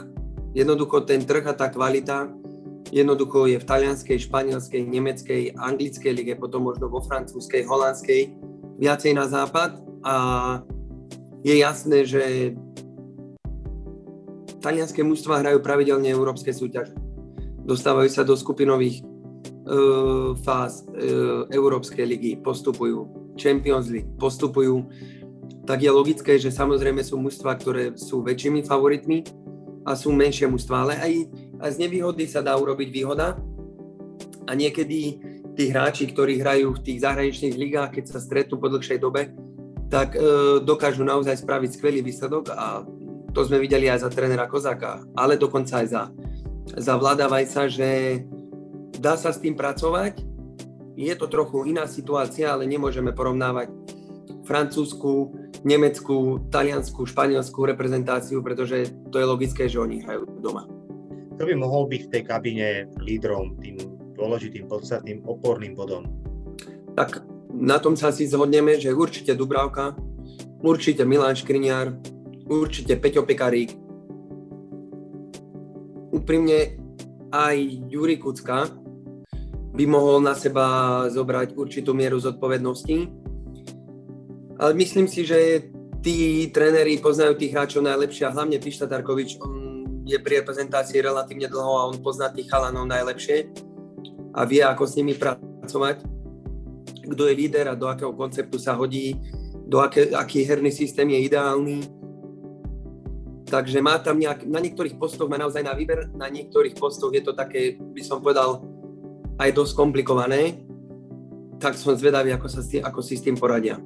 Jednoducho 0.53 1.01
ten 1.09 1.25
trh 1.25 1.41
a 1.49 1.57
tá 1.57 1.73
kvalita 1.73 2.29
jednoducho 2.91 3.49
je 3.49 3.57
v 3.59 3.67
talianskej, 3.67 4.29
španielskej, 4.29 4.81
nemeckej, 4.85 5.41
anglickej 5.57 6.11
lige, 6.13 6.33
potom 6.37 6.69
možno 6.69 6.87
vo 6.87 7.03
francúzskej, 7.03 7.65
holandskej, 7.67 8.31
viacej 8.77 9.11
na 9.17 9.25
západ 9.27 9.81
a 10.05 10.15
je 11.43 11.55
jasné, 11.57 12.05
že 12.05 12.53
talianské 14.59 15.01
mužstva 15.05 15.41
hrajú 15.43 15.59
pravidelne 15.61 16.09
európske 16.09 16.53
súťaže. 16.53 16.95
Dostávajú 17.67 18.09
sa 18.09 18.23
do 18.23 18.33
skupinových 18.33 19.03
uh, 19.03 20.33
fáz 20.39 20.87
uh, 20.87 21.45
Európskej 21.51 22.05
ligy, 22.07 22.31
postupujú. 22.39 23.27
Champions 23.37 23.93
League, 23.93 24.09
postupujú, 24.17 24.89
tak 25.67 25.83
je 25.83 25.91
logické, 25.91 26.39
že 26.39 26.49
samozrejme 26.49 27.03
sú 27.03 27.19
mužstva, 27.19 27.59
ktoré 27.59 27.93
sú 27.99 28.23
väčšími 28.23 28.63
favoritmi 28.63 29.27
a 29.83 29.99
sú 29.99 30.15
menšie 30.15 30.47
mužstva, 30.47 30.75
ale 30.87 30.93
aj, 30.95 31.13
aj 31.59 31.69
z 31.75 31.77
nevýhody 31.83 32.23
sa 32.23 32.39
dá 32.39 32.55
urobiť 32.55 32.87
výhoda. 32.87 33.35
A 34.47 34.55
niekedy 34.55 35.19
tí 35.59 35.63
hráči, 35.67 36.07
ktorí 36.07 36.39
hrajú 36.39 36.71
v 36.71 36.83
tých 36.87 37.03
zahraničných 37.03 37.59
ligách, 37.59 37.99
keď 37.99 38.05
sa 38.15 38.23
stretnú 38.23 38.55
po 38.57 38.71
dlhšej 38.71 38.99
dobe, 39.03 39.35
tak 39.91 40.15
e, 40.15 40.19
dokážu 40.63 41.03
naozaj 41.03 41.43
spraviť 41.43 41.75
skvelý 41.75 41.99
výsledok 41.99 42.55
a 42.55 42.87
to 43.37 43.45
sme 43.45 43.61
videli 43.61 43.85
aj 43.85 44.01
za 44.01 44.09
trénera 44.09 44.49
Kozáka, 44.49 45.05
ale 45.13 45.37
dokonca 45.37 45.85
aj 45.85 45.87
za, 45.93 46.09
za 46.73 46.97
Vlada 46.97 47.29
Vajsa, 47.29 47.69
že 47.69 48.25
dá 48.97 49.13
sa 49.13 49.29
s 49.29 49.37
tým 49.37 49.53
pracovať. 49.53 50.25
Je 50.97 51.13
to 51.13 51.29
trochu 51.29 51.69
iná 51.69 51.85
situácia, 51.85 52.49
ale 52.49 52.65
nemôžeme 52.65 53.13
porovnávať 53.13 53.69
francúzsku, 54.41 55.37
nemeckú, 55.61 56.49
taliansku, 56.49 57.05
španielskú 57.05 57.69
reprezentáciu, 57.69 58.41
pretože 58.41 58.89
to 59.13 59.21
je 59.21 59.29
logické, 59.29 59.69
že 59.69 59.77
oni 59.77 60.01
hrajú 60.01 60.41
doma. 60.41 60.65
Kto 61.37 61.45
by 61.45 61.53
mohol 61.53 61.85
byť 61.93 62.01
v 62.09 62.11
tej 62.17 62.23
kabíne 62.25 62.67
lídrom, 62.97 63.53
tým 63.61 63.77
dôležitým, 64.17 64.65
podstatným 64.65 65.21
oporným 65.29 65.77
bodom? 65.77 66.09
Tak 66.97 67.21
na 67.53 67.77
tom 67.77 67.93
sa 67.93 68.09
si 68.09 68.25
zhodneme, 68.25 68.81
že 68.81 68.97
určite 68.97 69.37
Dubravka, 69.37 69.93
určite 70.65 71.05
Milan 71.05 71.37
Škriňar, 71.37 72.16
určite 72.47 72.95
Peťo 72.95 73.27
Pekarík. 73.27 73.75
Úprimne 76.15 76.79
aj 77.31 77.57
Juri 77.91 78.17
Kucka 78.17 78.71
by 79.77 79.83
mohol 79.85 80.23
na 80.23 80.33
seba 80.33 81.05
zobrať 81.11 81.53
určitú 81.53 81.93
mieru 81.93 82.17
zodpovednosti. 82.17 82.97
Ale 84.57 84.71
myslím 84.73 85.05
si, 85.05 85.21
že 85.21 85.69
tí 86.01 86.49
tréneri 86.49 86.97
poznajú 86.97 87.37
tých 87.37 87.53
hráčov 87.53 87.85
najlepšie 87.85 88.25
a 88.25 88.33
hlavne 88.33 88.57
Pišta 88.57 88.89
Tarkovič, 88.89 89.37
on 89.43 89.85
je 90.07 90.17
pri 90.17 90.41
reprezentácii 90.41 91.03
relatívne 91.03 91.51
dlho 91.51 91.73
a 91.77 91.87
on 91.91 91.99
pozná 91.99 92.31
tých 92.31 92.47
chalanov 92.49 92.87
najlepšie 92.89 93.51
a 94.33 94.47
vie, 94.47 94.63
ako 94.63 94.87
s 94.87 94.97
nimi 94.97 95.13
pracovať, 95.13 96.01
kto 97.11 97.21
je 97.27 97.33
líder 97.37 97.67
a 97.67 97.75
do 97.75 97.91
akého 97.91 98.15
konceptu 98.15 98.55
sa 98.57 98.73
hodí, 98.73 99.19
do 99.67 99.83
aké, 99.83 100.15
aký 100.15 100.47
herný 100.47 100.71
systém 100.71 101.11
je 101.11 101.27
ideálny 101.27 101.96
Takže 103.47 103.79
má 103.79 103.95
tam 104.03 104.19
nejak, 104.19 104.43
na 104.43 104.59
niektorých 104.59 104.99
postoch 104.99 105.31
má 105.31 105.39
naozaj 105.39 105.63
na 105.63 105.71
výber, 105.71 106.11
na 106.11 106.27
niektorých 106.27 106.75
postoch 106.75 107.15
je 107.15 107.23
to 107.23 107.31
také, 107.31 107.79
by 107.79 108.03
som 108.03 108.19
povedal, 108.19 108.59
aj 109.39 109.55
dosť 109.55 109.73
komplikované. 109.79 110.67
Tak 111.57 111.79
som 111.79 111.95
zvedavý, 111.95 112.35
ako, 112.35 112.47
sa 112.51 112.61
ako 112.61 112.99
si 112.99 113.15
s 113.15 113.23
tým 113.23 113.39
poradia. 113.39 113.79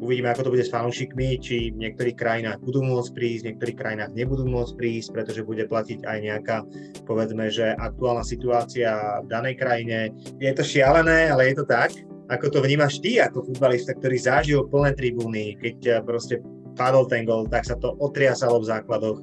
Uvidíme, 0.00 0.32
ako 0.32 0.48
to 0.48 0.52
bude 0.56 0.64
s 0.64 0.72
fanúšikmi, 0.72 1.36
či 1.44 1.76
v 1.76 1.80
niektorých 1.86 2.16
krajinách 2.16 2.64
budú 2.64 2.80
môcť 2.80 3.12
prísť, 3.12 3.42
v 3.44 3.48
niektorých 3.52 3.76
krajinách 3.76 4.16
nebudú 4.16 4.48
môcť 4.48 4.72
prísť, 4.80 5.08
pretože 5.12 5.44
bude 5.44 5.68
platiť 5.68 6.08
aj 6.08 6.18
nejaká, 6.24 6.56
povedzme, 7.04 7.52
že 7.52 7.76
aktuálna 7.76 8.24
situácia 8.24 9.20
v 9.20 9.28
danej 9.28 9.60
krajine. 9.60 10.16
Je 10.40 10.48
to 10.56 10.64
šialené, 10.64 11.28
ale 11.28 11.52
je 11.52 11.60
to 11.60 11.68
tak. 11.68 11.92
Ako 12.32 12.48
to 12.48 12.64
vnímaš 12.64 12.96
ty 13.04 13.20
ako 13.20 13.44
futbalista, 13.52 13.92
ktorý 13.92 14.16
zažil 14.16 14.64
plné 14.72 14.96
tribúny, 14.96 15.60
keď 15.60 16.00
proste 16.00 16.40
padol 16.80 17.04
ten 17.04 17.28
gol, 17.28 17.44
tak 17.44 17.68
sa 17.68 17.76
to 17.76 17.92
otriasalo 18.00 18.56
v 18.64 18.68
základoch. 18.72 19.20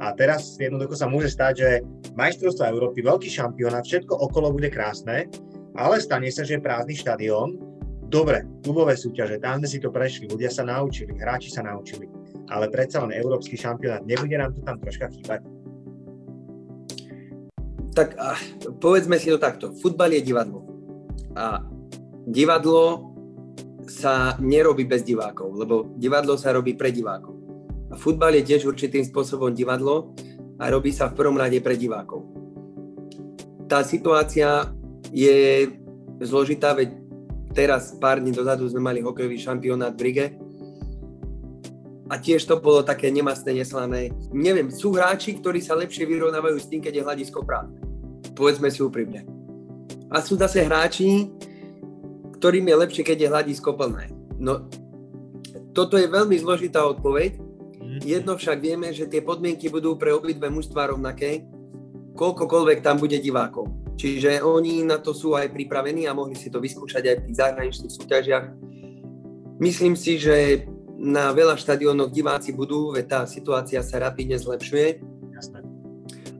A 0.00 0.16
teraz 0.16 0.56
jednoducho 0.56 0.96
sa 0.96 1.04
môže 1.04 1.28
stať, 1.28 1.52
že 1.60 1.70
majstrovstvo 2.16 2.64
Európy, 2.64 3.04
veľký 3.04 3.28
šampionát, 3.28 3.84
všetko 3.84 4.16
okolo 4.16 4.56
bude 4.56 4.72
krásne, 4.72 5.28
ale 5.76 6.00
stane 6.00 6.32
sa, 6.32 6.48
že 6.48 6.56
je 6.56 6.64
prázdny 6.64 6.96
štadión. 6.96 7.60
Dobre, 8.08 8.48
klubové 8.64 8.96
súťaže, 8.96 9.36
tam 9.36 9.60
sme 9.60 9.68
si 9.68 9.78
to 9.84 9.92
prešli, 9.92 10.30
ľudia 10.32 10.48
sa 10.48 10.64
naučili, 10.64 11.12
hráči 11.18 11.52
sa 11.52 11.66
naučili, 11.66 12.08
ale 12.48 12.72
predsa 12.72 13.04
len 13.04 13.12
európsky 13.14 13.58
šampionát, 13.58 14.06
nebude 14.06 14.34
nám 14.34 14.54
to 14.56 14.64
tam 14.64 14.80
troška 14.80 15.12
chýbať? 15.12 15.40
Tak 17.94 18.08
povedzme 18.82 19.18
si 19.22 19.30
to 19.30 19.38
takto, 19.38 19.70
futbal 19.78 20.10
je 20.10 20.22
divadlo. 20.22 20.66
A 21.38 21.62
divadlo 22.26 23.13
sa 23.88 24.36
nerobí 24.40 24.84
bez 24.88 25.04
divákov, 25.04 25.54
lebo 25.54 25.94
divadlo 25.96 26.36
sa 26.36 26.52
robí 26.52 26.74
pre 26.74 26.92
divákov. 26.92 27.34
A 27.92 27.94
futbal 27.94 28.34
je 28.40 28.48
tiež 28.54 28.66
určitým 28.66 29.04
spôsobom 29.04 29.52
divadlo 29.52 30.16
a 30.58 30.70
robí 30.70 30.90
sa 30.90 31.10
v 31.10 31.16
prvom 31.18 31.36
rade 31.38 31.60
pre 31.60 31.76
divákov. 31.78 32.24
Tá 33.68 33.84
situácia 33.86 34.72
je 35.14 35.68
zložitá, 36.20 36.74
veď 36.74 36.94
teraz 37.54 37.94
pár 37.96 38.18
dní 38.18 38.34
dozadu 38.34 38.66
sme 38.66 38.82
mali 38.82 39.00
hokejový 39.00 39.38
šampionát 39.38 39.94
v 39.94 40.00
Brige 40.00 40.26
a 42.10 42.20
tiež 42.20 42.44
to 42.44 42.60
bolo 42.60 42.84
také 42.84 43.08
nemastné, 43.08 43.56
neslané. 43.56 44.12
Neviem, 44.34 44.68
sú 44.68 44.92
hráči, 44.92 45.40
ktorí 45.40 45.64
sa 45.64 45.78
lepšie 45.78 46.04
vyrovnávajú 46.04 46.56
s 46.60 46.68
tým, 46.68 46.84
keď 46.84 46.92
je 47.00 47.06
hľadisko 47.06 47.40
práve. 47.46 47.72
Povedzme 48.36 48.68
si 48.68 48.84
úprimne. 48.84 49.24
A 50.12 50.20
sú 50.20 50.36
zase 50.36 50.62
hráči, 50.62 51.32
ktorým 52.44 52.68
je 52.68 52.76
lepšie, 52.76 53.02
keď 53.08 53.18
je 53.24 53.32
hľadisko 53.32 53.72
plné. 53.72 54.12
No, 54.36 54.68
toto 55.72 55.96
je 55.96 56.04
veľmi 56.04 56.36
zložitá 56.36 56.84
odpoveď. 56.84 57.40
Mhm. 57.80 58.04
Jedno 58.04 58.36
však 58.36 58.60
vieme, 58.60 58.92
že 58.92 59.08
tie 59.08 59.24
podmienky 59.24 59.72
budú 59.72 59.96
pre 59.96 60.12
obidve 60.12 60.52
mužstva 60.52 60.92
rovnaké, 60.92 61.48
koľkokoľvek 62.12 62.84
tam 62.84 63.00
bude 63.00 63.16
divákov. 63.16 63.72
Čiže 63.96 64.44
oni 64.44 64.84
na 64.84 65.00
to 65.00 65.16
sú 65.16 65.32
aj 65.32 65.56
pripravení 65.56 66.04
a 66.04 66.12
mohli 66.12 66.36
si 66.36 66.52
to 66.52 66.60
vyskúšať 66.60 67.02
aj 67.08 67.16
v 67.16 67.24
tých 67.32 67.38
zahraničných 67.40 67.96
súťažiach. 67.96 68.44
Myslím 69.64 69.96
si, 69.96 70.20
že 70.20 70.68
na 71.00 71.32
veľa 71.32 71.56
štadiónoch 71.56 72.12
diváci 72.12 72.52
budú, 72.52 72.92
veď 72.92 73.04
tá 73.08 73.20
situácia 73.24 73.80
sa 73.80 74.04
rapidne 74.04 74.36
zlepšuje. 74.36 75.00
Jasné. 75.32 75.64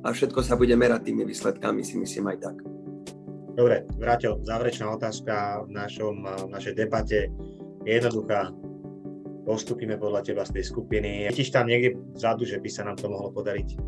A 0.05 0.13
všetko 0.13 0.45
sa 0.45 0.53
bude 0.53 0.77
merať 0.77 1.09
tými 1.09 1.25
výsledkami, 1.25 1.81
si 1.81 1.97
myslím 1.97 2.29
aj 2.29 2.39
tak. 2.45 2.74
Dobre, 3.55 3.87
Vrátil, 4.03 4.43
záverečná 4.43 4.91
otázka 4.91 5.63
v, 5.63 5.79
našom, 5.79 6.27
v 6.27 6.51
našej 6.51 6.75
debate 6.75 7.31
je 7.87 7.91
jednoduchá. 8.03 8.51
Postupíme 9.47 9.95
podľa 9.95 10.27
teba 10.27 10.43
z 10.43 10.59
tej 10.59 10.75
skupiny. 10.75 11.31
Vidíš 11.31 11.55
tam 11.55 11.71
niekde 11.71 11.95
vzadu, 12.19 12.43
že 12.43 12.59
by 12.59 12.67
sa 12.67 12.83
nám 12.83 12.99
to 12.99 13.07
mohlo 13.07 13.31
podariť? 13.31 13.79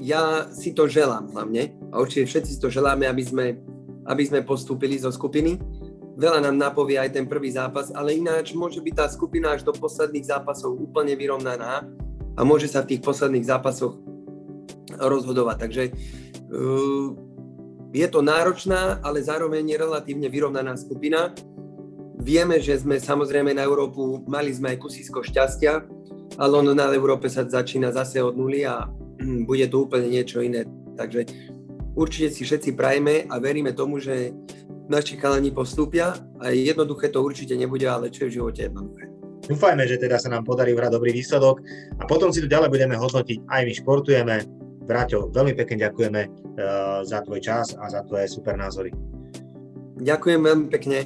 Ja 0.00 0.48
si 0.48 0.72
to 0.72 0.88
želám 0.88 1.28
hlavne 1.36 1.76
a 1.92 2.00
určite 2.00 2.32
všetci 2.32 2.50
si 2.56 2.60
to 2.62 2.72
želáme, 2.72 3.04
aby 3.04 3.20
sme, 3.20 3.60
aby 4.08 4.22
sme 4.24 4.40
postúpili 4.40 4.96
zo 4.96 5.12
skupiny. 5.12 5.60
Veľa 6.16 6.48
nám 6.48 6.56
napovie 6.56 6.96
aj 6.96 7.12
ten 7.12 7.28
prvý 7.28 7.52
zápas, 7.52 7.92
ale 7.92 8.16
ináč 8.16 8.56
môže 8.56 8.80
byť 8.80 8.94
tá 8.96 9.06
skupina 9.12 9.52
až 9.52 9.68
do 9.68 9.76
posledných 9.76 10.24
zápasov 10.32 10.80
úplne 10.80 11.12
vyrovnaná 11.12 11.84
a 12.34 12.40
môže 12.40 12.72
sa 12.72 12.80
v 12.80 12.96
tých 12.96 13.04
posledných 13.04 13.44
zápasoch 13.44 14.00
rozhodovať. 14.96 15.56
Takže 15.60 15.82
uh, 15.92 17.27
je 17.92 18.06
to 18.08 18.20
náročná, 18.20 19.00
ale 19.00 19.24
zároveň 19.24 19.80
relatívne 19.80 20.28
vyrovnaná 20.28 20.76
skupina. 20.76 21.32
Vieme, 22.18 22.60
že 22.60 22.76
sme 22.76 23.00
samozrejme 23.00 23.54
na 23.54 23.64
Európu, 23.64 24.26
mali 24.28 24.52
sme 24.52 24.74
aj 24.74 24.82
kusisko 24.82 25.22
šťastia, 25.24 25.72
ale 26.36 26.52
ono 26.52 26.76
na 26.76 26.92
Európe 26.92 27.30
sa 27.32 27.46
začína 27.46 27.94
zase 27.94 28.20
od 28.20 28.36
nuly 28.36 28.66
a 28.66 28.84
bude 29.46 29.64
to 29.70 29.88
úplne 29.88 30.12
niečo 30.12 30.44
iné. 30.44 30.66
Takže 30.98 31.24
určite 31.96 32.28
si 32.34 32.42
všetci 32.44 32.74
prajeme 32.74 33.24
a 33.30 33.38
veríme 33.40 33.72
tomu, 33.72 34.02
že 34.02 34.34
naši 34.88 35.16
chalani 35.16 35.54
postúpia 35.54 36.16
a 36.42 36.50
jednoduché 36.50 37.08
to 37.08 37.22
určite 37.22 37.54
nebude, 37.54 37.86
ale 37.86 38.12
čo 38.12 38.26
je 38.26 38.30
v 38.30 38.36
živote 38.42 38.60
jednoduché. 38.66 39.04
Dúfajme, 39.48 39.80
že 39.88 39.96
teda 39.96 40.20
sa 40.20 40.28
nám 40.28 40.44
podarí 40.44 40.76
vrať 40.76 40.92
dobrý 40.92 41.16
výsledok 41.16 41.64
a 41.96 42.04
potom 42.04 42.28
si 42.28 42.44
to 42.44 42.50
ďalej 42.50 42.68
budeme 42.68 43.00
hodnotiť. 43.00 43.48
Aj 43.48 43.64
my 43.64 43.72
športujeme, 43.72 44.36
Braťo, 44.88 45.28
veľmi 45.28 45.52
pekne 45.52 45.84
ďakujeme 45.84 46.20
uh, 46.24 47.04
za 47.04 47.20
tvoj 47.20 47.44
čas 47.44 47.76
a 47.76 47.92
za 47.92 48.00
tvoje 48.08 48.24
super 48.32 48.56
názory. 48.56 48.88
Ďakujem 50.00 50.40
veľmi 50.40 50.66
pekne. 50.72 51.04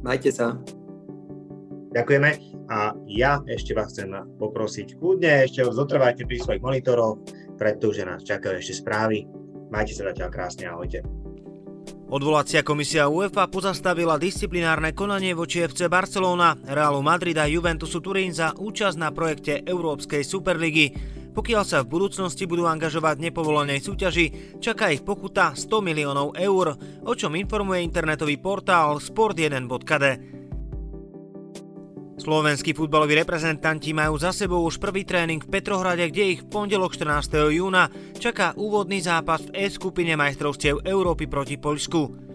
Majte 0.00 0.32
sa. 0.32 0.56
Ďakujeme 1.92 2.54
a 2.72 2.96
ja 3.04 3.44
ešte 3.44 3.76
vás 3.76 3.92
chcem 3.92 4.08
poprosiť 4.40 4.96
kľudne, 4.96 5.44
ešte 5.44 5.68
zotrvajte 5.68 6.24
pri 6.24 6.40
svojich 6.40 6.64
monitoroch, 6.64 7.20
pretože 7.60 8.08
nás 8.08 8.24
čakajú 8.24 8.56
ešte 8.56 8.80
správy. 8.80 9.28
Majte 9.68 9.92
sa 9.92 10.08
zatiaľ 10.08 10.30
krásne, 10.32 10.72
ahojte. 10.72 11.04
Odvolacia 12.04 12.60
komisia 12.60 13.08
UEFA 13.10 13.48
pozastavila 13.48 14.20
disciplinárne 14.20 14.92
konanie 14.92 15.32
voči 15.32 15.64
FC 15.64 15.88
Barcelona, 15.88 16.54
Realu 16.62 17.00
Madrid 17.00 17.34
a 17.40 17.48
Juventusu 17.48 17.98
Turín 17.98 18.30
za 18.30 18.52
účasť 18.54 18.96
na 19.00 19.10
projekte 19.10 19.64
Európskej 19.64 20.22
Superligy. 20.22 20.94
Pokiaľ 21.34 21.62
sa 21.66 21.82
v 21.82 21.90
budúcnosti 21.98 22.46
budú 22.46 22.70
angažovať 22.70 23.18
v 23.18 23.26
nepovolenej 23.28 23.82
súťaži, 23.82 24.56
čaká 24.62 24.94
ich 24.94 25.02
pokuta 25.02 25.58
100 25.58 25.82
miliónov 25.82 26.38
eur, 26.38 26.78
o 27.02 27.12
čom 27.18 27.34
informuje 27.34 27.82
internetový 27.82 28.38
portál 28.38 29.02
sport1.d. 29.02 30.04
Slovenskí 32.14 32.78
futbaloví 32.78 33.18
reprezentanti 33.18 33.90
majú 33.90 34.14
za 34.14 34.30
sebou 34.30 34.62
už 34.62 34.78
prvý 34.78 35.02
tréning 35.02 35.42
v 35.42 35.50
Petrohrade, 35.50 36.06
kde 36.14 36.38
ich 36.38 36.40
v 36.46 36.48
pondelok 36.48 36.94
14. 36.94 37.50
júna 37.50 37.90
čaká 38.22 38.54
úvodný 38.54 39.02
zápas 39.02 39.42
v 39.50 39.66
E 39.66 39.66
skupine 39.66 40.14
majstrovstiev 40.14 40.86
Európy 40.86 41.26
proti 41.26 41.58
Poľsku. 41.58 42.33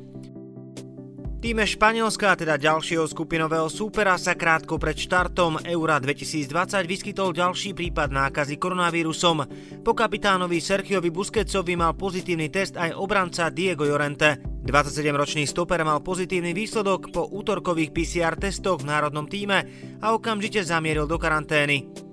Týme 1.39 1.63
Španielska, 1.63 2.35
teda 2.35 2.59
ďalšieho 2.59 3.07
skupinového 3.07 3.71
súpera, 3.71 4.19
sa 4.19 4.35
krátko 4.35 4.75
pred 4.75 4.99
štartom 4.99 5.63
Eura 5.63 5.95
2020 5.95 6.51
vyskytol 6.83 7.31
ďalší 7.31 7.71
prípad 7.71 8.11
nákazy 8.11 8.59
koronavírusom. 8.59 9.47
Po 9.79 9.95
kapitánovi 9.95 10.59
Sergiovi 10.59 11.07
Busquetsovi 11.07 11.79
mal 11.79 11.95
pozitívny 11.95 12.51
test 12.51 12.75
aj 12.75 12.91
obranca 12.91 13.47
Diego 13.55 13.87
Llorente. 13.87 14.35
27-ročný 14.67 15.47
stoper 15.47 15.79
mal 15.87 16.03
pozitívny 16.03 16.51
výsledok 16.51 17.07
po 17.15 17.31
útorkových 17.31 17.95
PCR 17.95 18.35
testoch 18.35 18.83
v 18.83 18.91
národnom 18.91 19.23
týme 19.23 19.63
a 20.03 20.11
okamžite 20.11 20.59
zamieril 20.67 21.07
do 21.07 21.15
karantény. 21.15 22.08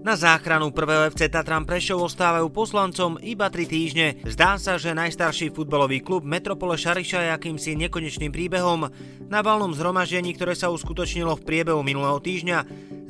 Na 0.00 0.16
záchranu 0.16 0.72
prvého 0.72 1.12
FC 1.12 1.28
Tatran 1.28 1.68
Prešov 1.68 2.08
ostávajú 2.08 2.48
poslancom 2.48 3.20
iba 3.20 3.52
3 3.52 3.68
týždne. 3.68 4.16
Zdá 4.24 4.56
sa, 4.56 4.80
že 4.80 4.96
najstarší 4.96 5.52
futbalový 5.52 6.00
klub 6.00 6.24
Metropole 6.24 6.80
Šariša 6.80 7.28
je 7.28 7.30
akýmsi 7.36 7.76
nekonečným 7.76 8.32
príbehom. 8.32 8.88
Na 9.28 9.44
valnom 9.44 9.76
zhromaždení, 9.76 10.32
ktoré 10.32 10.56
sa 10.56 10.72
uskutočnilo 10.72 11.36
v 11.36 11.44
priebehu 11.44 11.84
minulého 11.84 12.16
týždňa, 12.16 12.58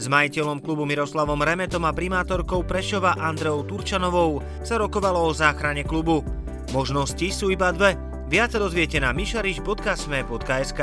s 0.03 0.07
majiteľom 0.11 0.59
klubu 0.59 0.83
Miroslavom 0.83 1.39
Remetom 1.39 1.87
a 1.87 1.95
primátorkou 1.95 2.67
Prešova 2.67 3.15
Andreou 3.23 3.63
Turčanovou 3.63 4.43
sa 4.67 4.75
rokovalo 4.75 5.23
o 5.23 5.31
záchrane 5.31 5.87
klubu. 5.87 6.27
Možnosti 6.75 7.31
sú 7.31 7.55
iba 7.55 7.71
dve. 7.71 7.95
Viac 8.27 8.51
dozviete 8.59 8.99
na 8.99 9.15
mišariš.sme.sk. 9.15 10.83